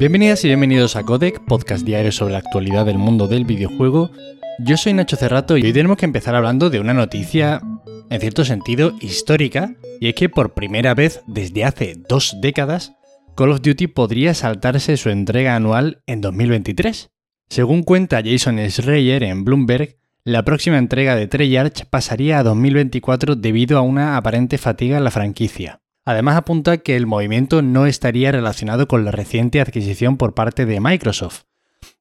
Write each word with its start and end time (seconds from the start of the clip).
Bienvenidas 0.00 0.42
y 0.46 0.48
bienvenidos 0.48 0.96
a 0.96 1.02
Codec, 1.02 1.44
podcast 1.44 1.84
diario 1.84 2.10
sobre 2.10 2.32
la 2.32 2.38
actualidad 2.38 2.86
del 2.86 2.96
mundo 2.96 3.28
del 3.28 3.44
videojuego. 3.44 4.10
Yo 4.58 4.78
soy 4.78 4.94
Nacho 4.94 5.16
Cerrato 5.16 5.58
y 5.58 5.62
hoy 5.62 5.74
tenemos 5.74 5.98
que 5.98 6.06
empezar 6.06 6.34
hablando 6.34 6.70
de 6.70 6.80
una 6.80 6.94
noticia, 6.94 7.60
en 8.08 8.18
cierto 8.18 8.46
sentido, 8.46 8.94
histórica, 9.02 9.74
y 10.00 10.08
es 10.08 10.14
que 10.14 10.30
por 10.30 10.54
primera 10.54 10.94
vez 10.94 11.20
desde 11.26 11.66
hace 11.66 11.96
dos 12.08 12.34
décadas, 12.40 12.94
Call 13.36 13.50
of 13.50 13.60
Duty 13.60 13.88
podría 13.88 14.32
saltarse 14.32 14.96
su 14.96 15.10
entrega 15.10 15.54
anual 15.54 16.02
en 16.06 16.22
2023. 16.22 17.10
Según 17.50 17.82
cuenta 17.82 18.22
Jason 18.24 18.58
Schreier 18.70 19.22
en 19.22 19.44
Bloomberg, 19.44 19.98
la 20.24 20.46
próxima 20.46 20.78
entrega 20.78 21.14
de 21.14 21.26
Treyarch 21.26 21.84
pasaría 21.90 22.38
a 22.38 22.42
2024 22.42 23.36
debido 23.36 23.76
a 23.76 23.82
una 23.82 24.16
aparente 24.16 24.56
fatiga 24.56 24.96
en 24.96 25.04
la 25.04 25.10
franquicia. 25.10 25.82
Además 26.10 26.34
apunta 26.34 26.78
que 26.78 26.96
el 26.96 27.06
movimiento 27.06 27.62
no 27.62 27.86
estaría 27.86 28.32
relacionado 28.32 28.88
con 28.88 29.04
la 29.04 29.12
reciente 29.12 29.60
adquisición 29.60 30.16
por 30.16 30.34
parte 30.34 30.66
de 30.66 30.80
Microsoft. 30.80 31.42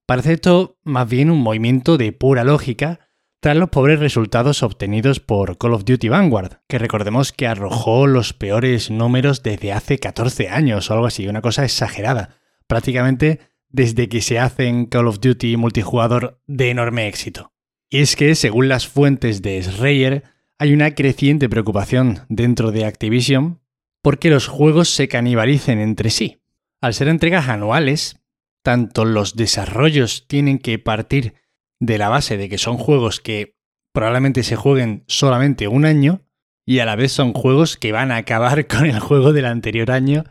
Parece 0.08 0.34
esto 0.34 0.80
más 0.84 1.08
bien 1.08 1.30
un 1.30 1.38
movimiento 1.38 1.96
de 1.96 2.12
pura 2.12 2.44
lógica 2.44 3.02
tras 3.40 3.56
los 3.56 3.70
pobres 3.70 4.00
resultados 4.00 4.64
obtenidos 4.64 5.20
por 5.20 5.60
Call 5.60 5.76
of 5.76 5.86
Duty 5.86 6.10
Vanguard, 6.10 6.58
que 6.68 6.80
recordemos 6.80 7.32
que 7.32 7.46
arrojó 7.46 8.08
los 8.08 8.34
peores 8.34 8.90
números 8.90 9.44
desde 9.44 9.74
hace 9.74 10.00
14 10.00 10.50
años 10.50 10.90
o 10.90 10.96
algo 10.96 11.06
así, 11.06 11.28
una 11.28 11.44
cosa 11.44 11.64
exagerada, 11.64 12.40
prácticamente 12.66 13.42
desde 13.70 14.10
que 14.10 14.22
se 14.22 14.40
hace 14.40 14.66
en 14.66 14.88
Call 14.88 15.08
of 15.08 15.20
Duty 15.20 15.56
multijugador 15.56 16.42
de 16.48 16.72
enorme 16.72 17.08
éxito. 17.08 17.54
Y 17.92 18.00
es 18.00 18.16
que, 18.16 18.34
según 18.34 18.70
las 18.70 18.88
fuentes 18.88 19.44
de 19.44 19.62
Schreier, 19.62 20.24
hay 20.58 20.74
una 20.74 20.96
creciente 20.96 21.48
preocupación 21.48 22.22
dentro 22.28 22.72
de 22.72 22.86
Activision 22.86 23.60
porque 24.02 24.30
los 24.30 24.48
juegos 24.48 24.90
se 24.90 25.08
canibalicen 25.08 25.80
entre 25.80 26.10
sí. 26.10 26.42
Al 26.82 26.94
ser 26.94 27.08
entregas 27.08 27.50
anuales, 27.50 28.20
tanto 28.64 29.06
los 29.06 29.36
desarrollos 29.36 30.28
tienen 30.28 30.60
que 30.60 30.80
partir 30.80 31.34
de 31.80 31.98
la 31.98 32.10
base 32.10 32.38
de 32.38 32.50
que 32.50 32.58
son 32.58 32.78
juegos 32.78 33.20
que 33.20 33.56
probablemente 33.94 34.44
se 34.44 34.56
jueguen 34.56 35.04
solamente 35.08 35.68
un 35.68 35.86
año 35.86 36.22
y 36.66 36.80
a 36.80 36.86
la 36.86 36.96
vez 36.96 37.12
son 37.12 37.34
juegos 37.34 37.78
que 37.78 37.92
van 37.92 38.12
a 38.12 38.18
acabar 38.18 38.68
con 38.68 38.86
el 38.86 39.00
juego 39.00 39.34
del 39.34 39.46
anterior 39.46 39.92
año 39.92 40.24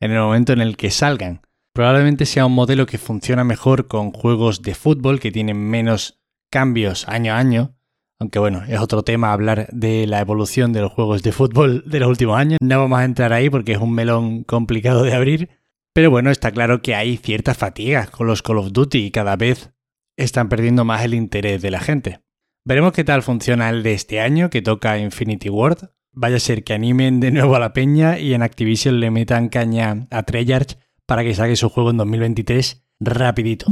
en 0.00 0.12
el 0.12 0.20
momento 0.20 0.52
en 0.52 0.60
el 0.60 0.76
que 0.76 0.90
salgan. 0.90 1.42
Probablemente 1.72 2.26
sea 2.26 2.46
un 2.46 2.54
modelo 2.54 2.86
que 2.86 2.98
funciona 2.98 3.44
mejor 3.44 3.88
con 3.88 4.12
juegos 4.12 4.62
de 4.62 4.74
fútbol 4.74 5.20
que 5.20 5.32
tienen 5.32 5.56
menos 5.56 6.20
cambios 6.50 7.08
año 7.08 7.32
a 7.32 7.38
año, 7.38 7.76
aunque 8.22 8.38
bueno, 8.38 8.62
es 8.68 8.78
otro 8.78 9.02
tema 9.02 9.32
hablar 9.32 9.66
de 9.72 10.06
la 10.06 10.20
evolución 10.20 10.72
de 10.72 10.80
los 10.80 10.92
juegos 10.92 11.24
de 11.24 11.32
fútbol 11.32 11.82
de 11.86 11.98
los 11.98 12.08
últimos 12.08 12.38
años. 12.38 12.58
No 12.62 12.78
vamos 12.78 13.00
a 13.00 13.04
entrar 13.04 13.32
ahí 13.32 13.50
porque 13.50 13.72
es 13.72 13.78
un 13.78 13.92
melón 13.92 14.44
complicado 14.44 15.02
de 15.02 15.12
abrir. 15.12 15.50
Pero 15.92 16.08
bueno, 16.08 16.30
está 16.30 16.52
claro 16.52 16.82
que 16.82 16.94
hay 16.94 17.16
cierta 17.16 17.52
fatiga 17.52 18.06
con 18.06 18.28
los 18.28 18.42
Call 18.42 18.58
of 18.58 18.72
Duty 18.72 19.06
y 19.06 19.10
cada 19.10 19.34
vez 19.34 19.72
están 20.16 20.48
perdiendo 20.48 20.84
más 20.84 21.04
el 21.04 21.14
interés 21.14 21.62
de 21.62 21.72
la 21.72 21.80
gente. 21.80 22.20
Veremos 22.64 22.92
qué 22.92 23.02
tal 23.02 23.24
funciona 23.24 23.68
el 23.70 23.82
de 23.82 23.94
este 23.94 24.20
año 24.20 24.50
que 24.50 24.62
toca 24.62 24.98
Infinity 24.98 25.50
Ward. 25.50 25.90
Vaya 26.12 26.36
a 26.36 26.40
ser 26.40 26.62
que 26.62 26.74
animen 26.74 27.18
de 27.18 27.32
nuevo 27.32 27.56
a 27.56 27.60
la 27.60 27.72
peña 27.72 28.20
y 28.20 28.34
en 28.34 28.42
Activision 28.42 29.00
le 29.00 29.10
metan 29.10 29.48
caña 29.48 30.06
a 30.10 30.22
Treyarch 30.22 30.78
para 31.06 31.24
que 31.24 31.34
saque 31.34 31.56
su 31.56 31.68
juego 31.68 31.90
en 31.90 31.96
2023 31.96 32.84
rapidito. 33.00 33.66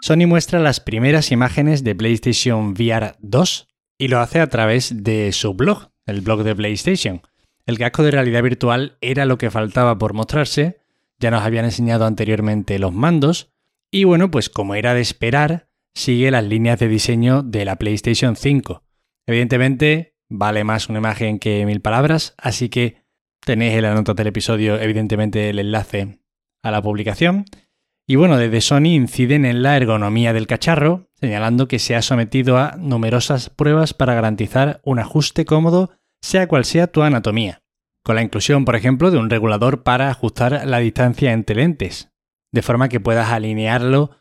Sony 0.00 0.26
muestra 0.26 0.60
las 0.60 0.80
primeras 0.80 1.32
imágenes 1.32 1.82
de 1.82 1.94
PlayStation 1.94 2.70
VR 2.70 3.16
2 3.18 3.68
y 3.98 4.08
lo 4.08 4.20
hace 4.20 4.40
a 4.40 4.46
través 4.46 5.02
de 5.02 5.32
su 5.32 5.54
blog, 5.54 5.90
el 6.06 6.20
blog 6.20 6.44
de 6.44 6.54
PlayStation. 6.54 7.22
El 7.66 7.78
casco 7.78 8.04
de 8.04 8.12
realidad 8.12 8.42
virtual 8.42 8.96
era 9.00 9.26
lo 9.26 9.38
que 9.38 9.50
faltaba 9.50 9.98
por 9.98 10.14
mostrarse, 10.14 10.80
ya 11.18 11.32
nos 11.32 11.42
habían 11.42 11.64
enseñado 11.64 12.06
anteriormente 12.06 12.78
los 12.78 12.94
mandos, 12.94 13.52
y 13.90 14.04
bueno, 14.04 14.30
pues 14.30 14.48
como 14.48 14.76
era 14.76 14.94
de 14.94 15.00
esperar, 15.00 15.68
sigue 15.94 16.30
las 16.30 16.44
líneas 16.44 16.78
de 16.78 16.88
diseño 16.88 17.42
de 17.42 17.64
la 17.64 17.76
PlayStation 17.76 18.36
5. 18.36 18.84
Evidentemente, 19.26 20.14
vale 20.28 20.62
más 20.62 20.88
una 20.88 21.00
imagen 21.00 21.40
que 21.40 21.66
mil 21.66 21.80
palabras, 21.80 22.34
así 22.38 22.68
que 22.68 23.02
tenéis 23.44 23.74
en 23.74 23.82
la 23.82 23.94
nota 23.94 24.14
del 24.14 24.28
episodio, 24.28 24.80
evidentemente, 24.80 25.50
el 25.50 25.58
enlace 25.58 26.20
a 26.62 26.70
la 26.70 26.82
publicación. 26.82 27.46
Y 28.10 28.16
bueno, 28.16 28.38
desde 28.38 28.62
Sony 28.62 28.86
inciden 28.86 29.44
en 29.44 29.62
la 29.62 29.76
ergonomía 29.76 30.32
del 30.32 30.46
cacharro, 30.46 31.10
señalando 31.20 31.68
que 31.68 31.78
se 31.78 31.94
ha 31.94 32.00
sometido 32.00 32.56
a 32.56 32.74
numerosas 32.78 33.50
pruebas 33.50 33.92
para 33.92 34.14
garantizar 34.14 34.80
un 34.82 34.98
ajuste 34.98 35.44
cómodo, 35.44 35.90
sea 36.22 36.48
cual 36.48 36.64
sea 36.64 36.86
tu 36.86 37.02
anatomía. 37.02 37.60
Con 38.02 38.16
la 38.16 38.22
inclusión, 38.22 38.64
por 38.64 38.76
ejemplo, 38.76 39.10
de 39.10 39.18
un 39.18 39.28
regulador 39.28 39.82
para 39.82 40.08
ajustar 40.08 40.66
la 40.66 40.78
distancia 40.78 41.32
entre 41.32 41.56
lentes, 41.56 42.10
de 42.50 42.62
forma 42.62 42.88
que 42.88 42.98
puedas 42.98 43.28
alinearlo 43.28 44.12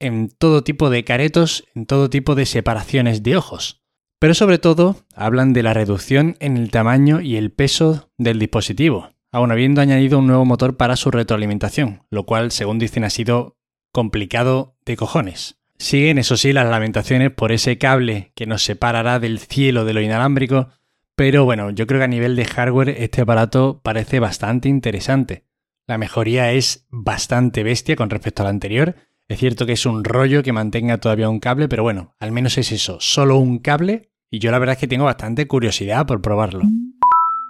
en 0.00 0.28
todo 0.28 0.64
tipo 0.64 0.90
de 0.90 1.04
caretos, 1.04 1.68
en 1.76 1.86
todo 1.86 2.10
tipo 2.10 2.34
de 2.34 2.46
separaciones 2.46 3.22
de 3.22 3.36
ojos. 3.36 3.80
Pero 4.18 4.34
sobre 4.34 4.58
todo 4.58 4.96
hablan 5.14 5.52
de 5.52 5.62
la 5.62 5.72
reducción 5.72 6.34
en 6.40 6.56
el 6.56 6.72
tamaño 6.72 7.20
y 7.20 7.36
el 7.36 7.52
peso 7.52 8.10
del 8.18 8.40
dispositivo, 8.40 9.10
aun 9.36 9.52
habiendo 9.52 9.82
añadido 9.82 10.18
un 10.18 10.26
nuevo 10.26 10.46
motor 10.46 10.78
para 10.78 10.96
su 10.96 11.10
retroalimentación, 11.10 12.00
lo 12.08 12.24
cual, 12.24 12.52
según 12.52 12.78
dicen, 12.78 13.04
ha 13.04 13.10
sido 13.10 13.58
complicado 13.92 14.78
de 14.86 14.96
cojones. 14.96 15.58
Siguen, 15.76 16.16
eso 16.16 16.38
sí, 16.38 16.54
las 16.54 16.66
lamentaciones 16.66 17.32
por 17.32 17.52
ese 17.52 17.76
cable 17.76 18.32
que 18.34 18.46
nos 18.46 18.64
separará 18.64 19.18
del 19.20 19.38
cielo 19.38 19.84
de 19.84 19.92
lo 19.92 20.00
inalámbrico, 20.00 20.68
pero 21.16 21.44
bueno, 21.44 21.68
yo 21.68 21.86
creo 21.86 22.00
que 22.00 22.04
a 22.04 22.08
nivel 22.08 22.34
de 22.34 22.46
hardware 22.46 22.88
este 22.88 23.20
aparato 23.20 23.82
parece 23.82 24.20
bastante 24.20 24.70
interesante. 24.70 25.44
La 25.86 25.98
mejoría 25.98 26.52
es 26.52 26.86
bastante 26.88 27.62
bestia 27.62 27.94
con 27.94 28.08
respecto 28.08 28.42
al 28.42 28.48
anterior. 28.48 28.94
Es 29.28 29.38
cierto 29.38 29.66
que 29.66 29.72
es 29.72 29.84
un 29.84 30.02
rollo 30.04 30.42
que 30.42 30.54
mantenga 30.54 30.96
todavía 30.96 31.28
un 31.28 31.40
cable, 31.40 31.68
pero 31.68 31.82
bueno, 31.82 32.16
al 32.20 32.32
menos 32.32 32.56
es 32.56 32.72
eso, 32.72 32.96
solo 33.00 33.36
un 33.36 33.58
cable. 33.58 34.12
Y 34.30 34.38
yo 34.38 34.50
la 34.50 34.58
verdad 34.58 34.76
es 34.76 34.80
que 34.80 34.88
tengo 34.88 35.04
bastante 35.04 35.46
curiosidad 35.46 36.06
por 36.06 36.22
probarlo. 36.22 36.62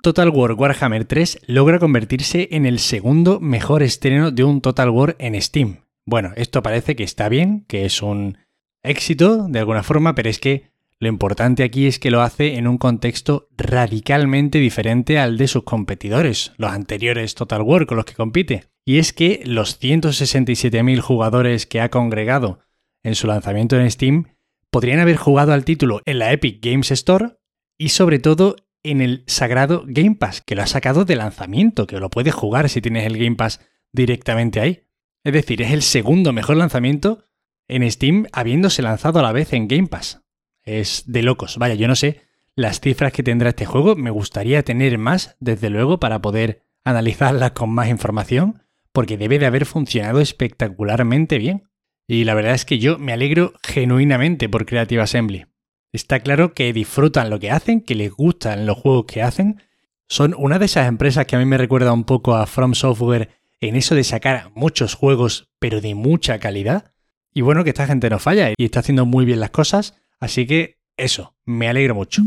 Total 0.06 0.28
War 0.28 0.52
Warhammer 0.52 1.04
3 1.04 1.40
logra 1.48 1.80
convertirse 1.80 2.46
en 2.52 2.64
el 2.64 2.78
segundo 2.78 3.40
mejor 3.40 3.82
estreno 3.82 4.30
de 4.30 4.44
un 4.44 4.60
Total 4.60 4.88
War 4.88 5.16
en 5.18 5.42
Steam. 5.42 5.78
Bueno, 6.06 6.30
esto 6.36 6.62
parece 6.62 6.94
que 6.94 7.02
está 7.02 7.28
bien, 7.28 7.64
que 7.66 7.84
es 7.84 8.02
un 8.02 8.38
éxito 8.84 9.48
de 9.48 9.58
alguna 9.58 9.82
forma, 9.82 10.14
pero 10.14 10.30
es 10.30 10.38
que 10.38 10.70
lo 11.00 11.08
importante 11.08 11.64
aquí 11.64 11.88
es 11.88 11.98
que 11.98 12.12
lo 12.12 12.22
hace 12.22 12.54
en 12.54 12.68
un 12.68 12.78
contexto 12.78 13.48
radicalmente 13.56 14.60
diferente 14.60 15.18
al 15.18 15.38
de 15.38 15.48
sus 15.48 15.64
competidores, 15.64 16.52
los 16.56 16.70
anteriores 16.70 17.34
Total 17.34 17.62
War 17.62 17.86
con 17.86 17.96
los 17.96 18.04
que 18.06 18.14
compite. 18.14 18.68
Y 18.84 18.98
es 18.98 19.12
que 19.12 19.42
los 19.44 19.82
167.000 19.82 21.00
jugadores 21.00 21.66
que 21.66 21.80
ha 21.80 21.90
congregado 21.90 22.60
en 23.02 23.16
su 23.16 23.26
lanzamiento 23.26 23.76
en 23.76 23.90
Steam 23.90 24.26
podrían 24.70 25.00
haber 25.00 25.16
jugado 25.16 25.52
al 25.52 25.64
título 25.64 26.00
en 26.04 26.20
la 26.20 26.30
Epic 26.30 26.64
Games 26.64 26.92
Store 26.92 27.38
y 27.76 27.88
sobre 27.88 28.20
todo 28.20 28.54
en 28.90 29.00
el 29.00 29.24
sagrado 29.26 29.84
Game 29.86 30.16
Pass, 30.16 30.40
que 30.40 30.54
lo 30.54 30.62
ha 30.62 30.66
sacado 30.66 31.04
de 31.04 31.16
lanzamiento, 31.16 31.86
que 31.86 31.98
lo 31.98 32.10
puedes 32.10 32.34
jugar 32.34 32.68
si 32.68 32.80
tienes 32.80 33.06
el 33.06 33.18
Game 33.18 33.36
Pass 33.36 33.60
directamente 33.92 34.60
ahí. 34.60 34.84
Es 35.24 35.32
decir, 35.32 35.62
es 35.62 35.72
el 35.72 35.82
segundo 35.82 36.32
mejor 36.32 36.56
lanzamiento 36.56 37.24
en 37.68 37.90
Steam 37.90 38.26
habiéndose 38.32 38.82
lanzado 38.82 39.18
a 39.18 39.22
la 39.22 39.32
vez 39.32 39.52
en 39.52 39.68
Game 39.68 39.88
Pass. 39.88 40.22
Es 40.62 41.04
de 41.06 41.22
locos. 41.22 41.58
Vaya, 41.58 41.74
yo 41.74 41.88
no 41.88 41.96
sé 41.96 42.22
las 42.54 42.80
cifras 42.80 43.12
que 43.12 43.22
tendrá 43.22 43.50
este 43.50 43.66
juego. 43.66 43.96
Me 43.96 44.10
gustaría 44.10 44.62
tener 44.62 44.98
más, 44.98 45.36
desde 45.40 45.70
luego, 45.70 46.00
para 46.00 46.20
poder 46.20 46.62
analizarlas 46.84 47.52
con 47.52 47.70
más 47.70 47.88
información, 47.88 48.62
porque 48.92 49.18
debe 49.18 49.38
de 49.38 49.46
haber 49.46 49.66
funcionado 49.66 50.20
espectacularmente 50.20 51.38
bien. 51.38 51.68
Y 52.08 52.24
la 52.24 52.34
verdad 52.34 52.54
es 52.54 52.64
que 52.64 52.78
yo 52.78 52.98
me 52.98 53.12
alegro 53.12 53.52
genuinamente 53.62 54.48
por 54.48 54.64
Creative 54.64 55.02
Assembly. 55.02 55.46
Está 55.96 56.20
claro 56.20 56.52
que 56.52 56.74
disfrutan 56.74 57.30
lo 57.30 57.40
que 57.40 57.50
hacen, 57.50 57.80
que 57.80 57.94
les 57.94 58.12
gustan 58.12 58.66
los 58.66 58.76
juegos 58.76 59.06
que 59.06 59.22
hacen. 59.22 59.62
Son 60.06 60.34
una 60.36 60.58
de 60.58 60.66
esas 60.66 60.88
empresas 60.88 61.24
que 61.24 61.36
a 61.36 61.38
mí 61.38 61.46
me 61.46 61.56
recuerda 61.56 61.94
un 61.94 62.04
poco 62.04 62.36
a 62.36 62.46
From 62.46 62.74
Software 62.74 63.30
en 63.62 63.76
eso 63.76 63.94
de 63.94 64.04
sacar 64.04 64.50
muchos 64.54 64.92
juegos, 64.92 65.48
pero 65.58 65.80
de 65.80 65.94
mucha 65.94 66.38
calidad. 66.38 66.92
Y 67.32 67.40
bueno, 67.40 67.64
que 67.64 67.70
esta 67.70 67.86
gente 67.86 68.10
no 68.10 68.18
falla 68.18 68.50
y 68.50 68.62
está 68.66 68.80
haciendo 68.80 69.06
muy 69.06 69.24
bien 69.24 69.40
las 69.40 69.48
cosas. 69.48 69.94
Así 70.20 70.46
que 70.46 70.76
eso, 70.98 71.34
me 71.46 71.66
alegro 71.66 71.94
mucho. 71.94 72.20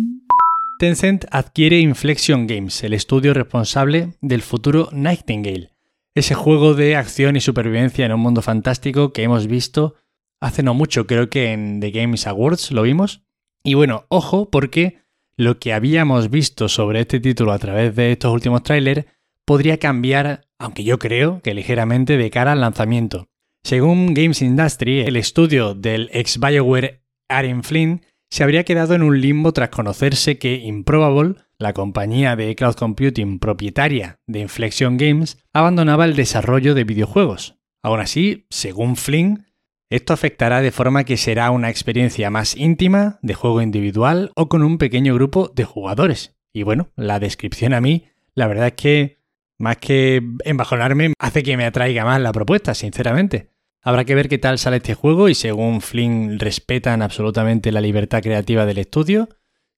Tencent 0.79 1.25
adquiere 1.29 1.79
Inflection 1.79 2.47
Games, 2.47 2.83
el 2.83 2.95
estudio 2.95 3.35
responsable 3.35 4.15
del 4.19 4.41
futuro 4.41 4.89
Nightingale, 4.91 5.69
ese 6.15 6.33
juego 6.33 6.73
de 6.73 6.95
acción 6.95 7.35
y 7.35 7.41
supervivencia 7.41 8.03
en 8.03 8.13
un 8.13 8.19
mundo 8.19 8.41
fantástico 8.41 9.13
que 9.13 9.21
hemos 9.21 9.45
visto 9.45 9.93
hace 10.39 10.63
no 10.63 10.73
mucho, 10.73 11.05
creo 11.05 11.29
que 11.29 11.51
en 11.51 11.79
The 11.81 11.91
Games 11.91 12.25
Awards 12.25 12.71
lo 12.71 12.81
vimos. 12.81 13.21
Y 13.63 13.73
bueno, 13.73 14.05
ojo 14.09 14.49
porque 14.49 14.99
lo 15.35 15.59
que 15.59 15.73
habíamos 15.73 16.29
visto 16.29 16.69
sobre 16.69 17.01
este 17.01 17.19
título 17.19 17.51
a 17.51 17.59
través 17.59 17.95
de 17.95 18.11
estos 18.11 18.33
últimos 18.33 18.63
trailers 18.63 19.05
podría 19.45 19.77
cambiar, 19.77 20.47
aunque 20.57 20.83
yo 20.83 20.99
creo 20.99 21.41
que 21.41 21.53
ligeramente 21.53 22.17
de 22.17 22.29
cara 22.29 22.51
al 22.51 22.61
lanzamiento. 22.61 23.29
Según 23.63 24.13
Games 24.13 24.41
Industry, 24.41 25.01
el 25.01 25.15
estudio 25.15 25.75
del 25.75 26.09
ex 26.13 26.39
BioWare 26.39 27.01
Aaron 27.27 27.63
Flynn 27.63 28.01
se 28.29 28.43
habría 28.43 28.63
quedado 28.63 28.93
en 28.93 29.01
un 29.01 29.19
limbo 29.19 29.51
tras 29.53 29.69
conocerse 29.69 30.37
que 30.37 30.55
Improbable, 30.55 31.35
la 31.57 31.73
compañía 31.73 32.35
de 32.35 32.55
cloud 32.55 32.75
computing 32.75 33.39
propietaria 33.39 34.19
de 34.27 34.39
Inflection 34.39 34.97
Games, 34.97 35.37
abandonaba 35.51 36.05
el 36.05 36.15
desarrollo 36.15 36.75
de 36.75 36.83
videojuegos. 36.83 37.55
Aún 37.81 37.99
así, 37.99 38.45
según 38.49 38.95
Flynn, 38.95 39.45
esto 39.89 40.13
afectará 40.13 40.61
de 40.61 40.71
forma 40.71 41.03
que 41.03 41.17
será 41.17 41.49
una 41.49 41.69
experiencia 41.69 42.29
más 42.29 42.55
íntima, 42.55 43.17
de 43.23 43.33
juego 43.33 43.61
individual 43.61 44.31
o 44.35 44.47
con 44.47 44.61
un 44.61 44.77
pequeño 44.77 45.15
grupo 45.15 45.51
de 45.55 45.65
jugadores. 45.65 46.37
Y 46.53 46.63
bueno, 46.63 46.89
la 46.95 47.19
descripción 47.19 47.73
a 47.73 47.81
mí, 47.81 48.05
la 48.35 48.47
verdad 48.47 48.67
es 48.67 48.73
que 48.73 49.19
más 49.57 49.77
que 49.77 50.21
embajonarme, 50.45 51.13
hace 51.19 51.43
que 51.43 51.57
me 51.57 51.65
atraiga 51.65 52.05
más 52.05 52.21
la 52.21 52.31
propuesta, 52.31 52.73
sinceramente. 52.73 53.49
Habrá 53.81 54.05
que 54.05 54.15
ver 54.15 54.29
qué 54.29 54.37
tal 54.37 54.59
sale 54.59 54.77
este 54.77 54.93
juego 54.93 55.27
y 55.27 55.35
según 55.35 55.81
Flynn 55.81 56.39
respetan 56.39 57.01
absolutamente 57.01 57.71
la 57.71 57.81
libertad 57.81 58.21
creativa 58.21 58.65
del 58.65 58.77
estudio, 58.77 59.29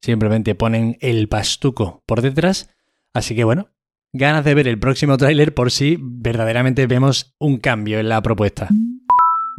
simplemente 0.02 0.56
ponen 0.56 0.98
el 1.02 1.30
pastuco 1.30 2.04
por 2.06 2.22
detrás. 2.22 2.70
Así 3.14 3.36
que 3.36 3.44
bueno, 3.44 3.70
ganas 4.12 4.44
de 4.44 4.56
ver 4.56 4.68
el 4.68 4.80
próximo 4.80 5.18
tráiler 5.18 5.54
por 5.54 5.72
si 5.72 5.98
verdaderamente 6.00 6.88
vemos 6.88 7.36
un 7.40 7.58
cambio 7.58 8.00
en 8.00 8.10
la 8.10 8.22
propuesta. 8.22 8.70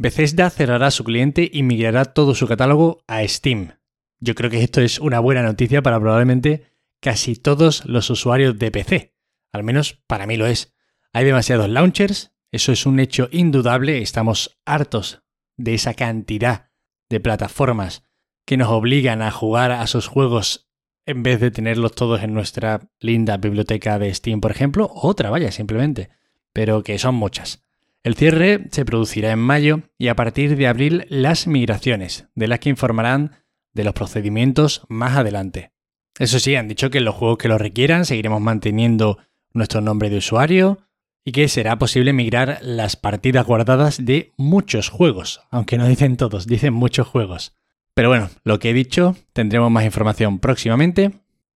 Bethesda 0.02 0.50
cerrará 0.50 0.90
su 0.90 1.04
cliente 1.04 1.48
y 1.52 1.62
migrará 1.62 2.06
todo 2.06 2.34
su 2.34 2.48
catálogo 2.48 3.04
a 3.06 3.22
Steam. 3.28 3.74
Yo 4.18 4.34
creo 4.34 4.50
que 4.50 4.60
esto 4.60 4.80
es 4.80 4.98
una 4.98 5.20
buena 5.20 5.44
noticia 5.44 5.80
para 5.80 6.00
probablemente 6.00 6.72
casi 7.00 7.36
todos 7.36 7.84
los 7.84 8.10
usuarios 8.10 8.58
de 8.58 8.72
PC. 8.72 9.14
Al 9.52 9.62
menos 9.62 10.02
para 10.08 10.26
mí 10.26 10.36
lo 10.36 10.46
es. 10.46 10.74
Hay 11.12 11.24
demasiados 11.24 11.68
launchers, 11.68 12.32
eso 12.50 12.72
es 12.72 12.84
un 12.84 12.98
hecho 12.98 13.28
indudable, 13.30 14.02
estamos 14.02 14.58
hartos 14.64 15.22
de 15.56 15.74
esa 15.74 15.94
cantidad 15.94 16.72
de 17.08 17.20
plataformas 17.20 18.02
que 18.44 18.56
nos 18.56 18.70
obligan 18.70 19.22
a 19.22 19.30
jugar 19.30 19.70
a 19.70 19.86
sus 19.86 20.08
juegos 20.08 20.68
en 21.06 21.22
vez 21.22 21.38
de 21.38 21.52
tenerlos 21.52 21.94
todos 21.94 22.24
en 22.24 22.34
nuestra 22.34 22.90
linda 22.98 23.36
biblioteca 23.36 24.00
de 24.00 24.12
Steam, 24.12 24.40
por 24.40 24.50
ejemplo, 24.50 24.90
otra, 24.92 25.30
vaya, 25.30 25.52
simplemente, 25.52 26.10
pero 26.52 26.82
que 26.82 26.98
son 26.98 27.14
muchas. 27.14 27.62
El 28.04 28.16
cierre 28.16 28.66
se 28.70 28.84
producirá 28.84 29.30
en 29.30 29.38
mayo 29.38 29.82
y 29.96 30.08
a 30.08 30.16
partir 30.16 30.56
de 30.56 30.66
abril 30.66 31.06
las 31.08 31.46
migraciones, 31.46 32.26
de 32.34 32.48
las 32.48 32.58
que 32.58 32.70
informarán 32.70 33.36
de 33.72 33.84
los 33.84 33.94
procedimientos 33.94 34.82
más 34.88 35.16
adelante. 35.16 35.72
Eso 36.18 36.40
sí, 36.40 36.56
han 36.56 36.68
dicho 36.68 36.90
que 36.90 36.98
en 36.98 37.04
los 37.04 37.14
juegos 37.14 37.38
que 37.38 37.48
lo 37.48 37.58
requieran 37.58 38.04
seguiremos 38.04 38.40
manteniendo 38.40 39.18
nuestro 39.52 39.80
nombre 39.80 40.10
de 40.10 40.18
usuario 40.18 40.78
y 41.24 41.32
que 41.32 41.48
será 41.48 41.78
posible 41.78 42.12
migrar 42.12 42.58
las 42.62 42.96
partidas 42.96 43.46
guardadas 43.46 44.04
de 44.04 44.32
muchos 44.36 44.88
juegos, 44.88 45.40
aunque 45.50 45.78
no 45.78 45.86
dicen 45.86 46.16
todos, 46.16 46.46
dicen 46.46 46.74
muchos 46.74 47.06
juegos. 47.06 47.54
Pero 47.94 48.08
bueno, 48.08 48.30
lo 48.42 48.58
que 48.58 48.70
he 48.70 48.74
dicho, 48.74 49.16
tendremos 49.32 49.70
más 49.70 49.84
información 49.84 50.40
próximamente 50.40 51.12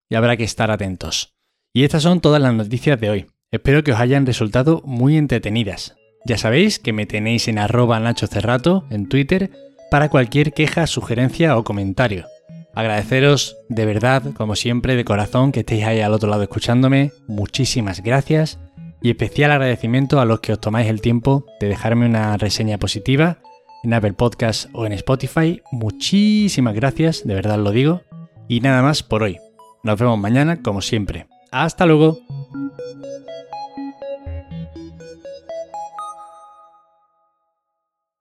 y 0.09 0.15
habrá 0.15 0.37
que 0.37 0.45
estar 0.45 0.71
atentos. 0.71 1.35
Y 1.73 1.85
estas 1.85 2.05
son 2.05 2.21
todas 2.21 2.41
las 2.41 2.55
noticias 2.55 3.01
de 3.01 3.11
hoy. 3.11 3.27
Espero 3.51 3.83
que 3.83 3.93
os 3.93 3.99
hayan 4.01 4.27
resultado 4.27 4.83
muy 4.85 5.17
entretenidas. 5.17 5.96
Ya 6.27 6.37
sabéis 6.39 6.81
que 6.81 6.93
me 6.93 7.07
tenéis 7.07 7.47
en 7.47 7.57
arroba 7.57 8.01
Nacho 8.01 8.27
Cerrato 8.27 8.85
en 8.91 9.09
Twitter 9.09 9.53
para 9.93 10.09
cualquier 10.09 10.53
queja, 10.53 10.89
sugerencia 10.89 11.57
o 11.57 11.63
comentario. 11.63 12.27
Agradeceros 12.75 13.57
de 13.69 13.87
verdad, 13.87 14.25
como 14.37 14.57
siempre, 14.57 14.97
de 14.97 15.05
corazón 15.05 15.53
que 15.53 15.61
estéis 15.61 15.85
ahí 15.85 16.01
al 16.01 16.13
otro 16.13 16.29
lado 16.29 16.43
escuchándome. 16.43 17.13
Muchísimas 17.29 18.03
gracias. 18.03 18.59
Y 19.01 19.11
especial 19.11 19.53
agradecimiento 19.53 20.19
a 20.19 20.25
los 20.25 20.41
que 20.41 20.53
os 20.53 20.61
tomáis 20.61 20.89
el 20.89 21.01
tiempo 21.01 21.47
de 21.61 21.69
dejarme 21.69 22.07
una 22.07 22.37
reseña 22.37 22.77
positiva 22.77 23.39
en 23.85 23.95
Apple 23.95 24.15
Podcast 24.15 24.69
o 24.73 24.85
en 24.85 24.95
Spotify. 24.95 25.63
Muchísimas 25.71 26.75
gracias, 26.75 27.25
de 27.25 27.35
verdad 27.35 27.59
lo 27.59 27.71
digo. 27.71 28.03
Y 28.49 28.61
nada 28.63 28.83
más 28.83 29.05
por 29.05 29.23
hoy. 29.23 29.39
Nos 29.85 29.97
vemos 29.97 30.19
mañana, 30.19 30.61
como 30.61 30.83
siempre. 30.83 31.29
Hasta 31.53 31.87
luego. 31.87 32.19